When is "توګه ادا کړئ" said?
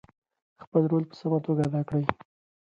1.45-2.05